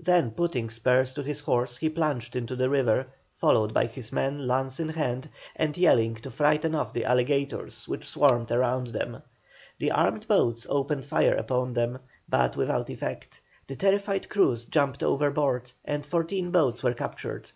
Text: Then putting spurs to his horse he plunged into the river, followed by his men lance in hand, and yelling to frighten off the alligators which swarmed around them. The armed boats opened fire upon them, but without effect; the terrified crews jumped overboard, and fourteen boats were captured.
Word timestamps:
Then 0.00 0.32
putting 0.32 0.70
spurs 0.70 1.14
to 1.14 1.22
his 1.22 1.38
horse 1.38 1.76
he 1.76 1.88
plunged 1.88 2.34
into 2.34 2.56
the 2.56 2.68
river, 2.68 3.06
followed 3.32 3.72
by 3.72 3.86
his 3.86 4.10
men 4.10 4.48
lance 4.48 4.80
in 4.80 4.88
hand, 4.88 5.28
and 5.54 5.76
yelling 5.76 6.16
to 6.16 6.32
frighten 6.32 6.74
off 6.74 6.92
the 6.92 7.04
alligators 7.04 7.86
which 7.86 8.04
swarmed 8.08 8.50
around 8.50 8.88
them. 8.88 9.22
The 9.78 9.92
armed 9.92 10.26
boats 10.26 10.66
opened 10.68 11.04
fire 11.06 11.36
upon 11.36 11.74
them, 11.74 12.00
but 12.28 12.56
without 12.56 12.90
effect; 12.90 13.40
the 13.68 13.76
terrified 13.76 14.28
crews 14.28 14.64
jumped 14.64 15.00
overboard, 15.04 15.70
and 15.84 16.04
fourteen 16.04 16.50
boats 16.50 16.82
were 16.82 16.94
captured. 16.94 17.48